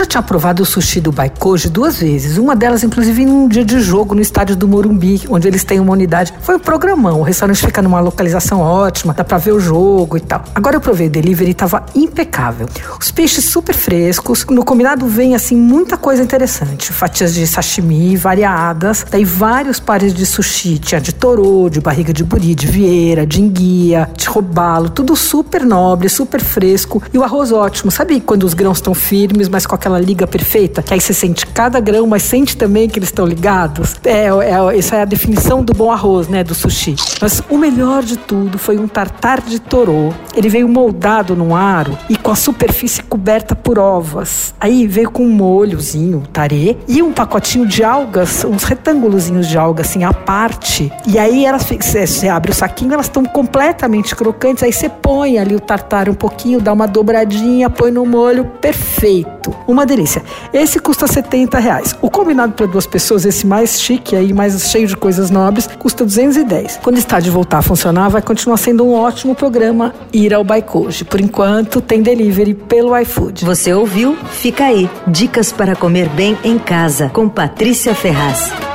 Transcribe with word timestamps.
já 0.00 0.06
tinha 0.06 0.22
provado 0.22 0.62
o 0.62 0.66
sushi 0.66 0.98
do 0.98 1.12
Baikoji 1.12 1.68
duas 1.68 1.98
vezes, 1.98 2.38
uma 2.38 2.56
delas 2.56 2.82
inclusive 2.82 3.26
num 3.26 3.46
dia 3.46 3.64
de 3.64 3.78
jogo 3.80 4.14
no 4.14 4.22
estádio 4.22 4.56
do 4.56 4.66
Morumbi, 4.66 5.20
onde 5.28 5.46
eles 5.46 5.62
têm 5.62 5.78
uma 5.78 5.92
unidade. 5.92 6.32
Foi 6.40 6.56
um 6.56 6.58
programão, 6.58 7.20
o 7.20 7.22
restaurante 7.22 7.60
fica 7.66 7.82
numa 7.82 8.00
localização 8.00 8.60
ótima, 8.60 9.12
dá 9.12 9.22
pra 9.22 9.36
ver 9.36 9.52
o 9.52 9.60
jogo 9.60 10.16
e 10.16 10.20
tal. 10.20 10.42
Agora 10.54 10.76
eu 10.76 10.80
provei 10.80 11.08
o 11.08 11.10
delivery 11.10 11.50
e 11.50 11.54
tava 11.54 11.84
impecável. 11.94 12.66
Os 12.98 13.10
peixes 13.10 13.44
super 13.44 13.74
frescos, 13.74 14.46
no 14.46 14.64
combinado 14.64 15.06
vem 15.06 15.34
assim 15.34 15.54
muita 15.54 15.98
coisa 15.98 16.22
interessante, 16.22 16.92
fatias 16.94 17.34
de 17.34 17.46
sashimi 17.46 18.16
variadas, 18.16 19.04
daí 19.10 19.24
vários 19.24 19.78
pares 19.78 20.14
de 20.14 20.24
sushi, 20.24 20.78
tinha 20.78 21.00
de 21.00 21.12
torô, 21.12 21.68
de 21.68 21.78
barriga 21.78 22.10
de 22.10 22.24
buri, 22.24 22.54
de 22.54 22.66
vieira, 22.66 23.26
de 23.26 23.42
enguia, 23.42 24.08
de 24.16 24.26
robalo, 24.26 24.88
tudo 24.88 25.14
super 25.14 25.66
nobre, 25.66 26.08
super 26.08 26.40
fresco 26.40 27.02
e 27.12 27.18
o 27.18 27.22
arroz 27.22 27.52
ótimo. 27.52 27.90
Sabe 27.90 28.18
quando 28.18 28.44
os 28.44 28.54
grãos 28.54 28.78
estão 28.78 28.94
firmes, 28.94 29.46
mas 29.46 29.66
com 29.66 29.74
aquela 29.74 29.89
liga 29.98 30.26
perfeita? 30.26 30.82
Que 30.82 30.94
aí 30.94 31.00
você 31.00 31.12
sente 31.12 31.46
cada 31.46 31.80
grão, 31.80 32.06
mas 32.06 32.22
sente 32.22 32.56
também 32.56 32.88
que 32.88 32.98
eles 32.98 33.08
estão 33.08 33.26
ligados? 33.26 33.96
É, 34.04 34.26
é, 34.26 34.78
essa 34.78 34.96
é 34.96 35.02
a 35.02 35.04
definição 35.04 35.62
do 35.62 35.72
bom 35.72 35.90
arroz, 35.90 36.28
né, 36.28 36.44
do 36.44 36.54
sushi. 36.54 36.94
Mas 37.20 37.42
o 37.48 37.58
melhor 37.58 38.02
de 38.02 38.16
tudo 38.16 38.58
foi 38.58 38.78
um 38.78 38.86
tartar 38.86 39.40
de 39.40 39.58
torô. 39.58 40.12
Ele 40.34 40.48
veio 40.48 40.68
moldado 40.68 41.34
num 41.36 41.54
aro 41.54 41.96
e 42.08 42.16
com 42.16 42.30
a 42.30 42.36
superfície 42.36 43.02
coberta 43.02 43.54
por 43.54 43.78
ovas. 43.78 44.54
Aí 44.60 44.86
veio 44.86 45.10
com 45.10 45.24
um 45.24 45.30
molhozinho, 45.30 46.22
tarê, 46.32 46.76
e 46.88 47.02
um 47.02 47.12
pacotinho 47.12 47.66
de 47.66 47.82
algas, 47.84 48.44
uns 48.44 48.64
retângulozinhos 48.64 49.48
de 49.48 49.58
algas 49.58 49.90
assim 49.90 50.04
à 50.04 50.12
parte. 50.12 50.92
E 51.06 51.18
aí 51.18 51.44
elas 51.44 51.64
você 51.80 52.28
abre 52.28 52.52
o 52.52 52.54
saquinho, 52.54 52.92
elas 52.92 53.06
estão 53.06 53.24
completamente 53.24 54.14
crocantes. 54.14 54.62
Aí 54.62 54.72
você 54.72 54.88
põe 54.88 55.38
ali 55.38 55.54
o 55.54 55.60
tartar 55.60 56.08
um 56.08 56.14
pouquinho, 56.14 56.60
dá 56.60 56.72
uma 56.72 56.86
dobradinha, 56.86 57.68
põe 57.68 57.90
no 57.90 58.06
molho, 58.06 58.44
perfeito. 58.60 59.54
Uma 59.66 59.84
delícia. 59.86 60.22
Esse 60.52 60.78
custa 60.78 61.06
70 61.06 61.58
reais. 61.58 61.96
O 62.00 62.10
combinado 62.10 62.52
para 62.52 62.66
duas 62.66 62.86
pessoas, 62.86 63.24
esse 63.24 63.46
mais 63.46 63.80
chique 63.80 64.14
aí, 64.14 64.32
mais 64.32 64.70
cheio 64.70 64.86
de 64.86 64.96
coisas 64.96 65.30
nobres, 65.30 65.68
custa 65.78 66.04
210. 66.04 66.80
Quando 66.82 66.98
está 66.98 67.18
de 67.20 67.30
voltar 67.30 67.58
a 67.58 67.62
funcionar, 67.62 68.08
vai 68.08 68.22
continuar 68.22 68.56
sendo 68.56 68.84
um 68.84 68.92
ótimo 68.92 69.34
programa 69.34 69.94
ir 70.24 70.34
ao 70.34 70.44
Baikoji. 70.44 71.04
Por 71.04 71.20
enquanto, 71.20 71.80
tem 71.80 72.02
delivery 72.02 72.54
pelo 72.54 72.96
iFood. 72.98 73.44
Você 73.44 73.72
ouviu? 73.72 74.16
Fica 74.30 74.66
aí. 74.66 74.88
Dicas 75.06 75.52
para 75.52 75.74
comer 75.74 76.08
bem 76.10 76.36
em 76.44 76.58
casa 76.58 77.08
com 77.08 77.28
Patrícia 77.28 77.94
Ferraz. 77.94 78.69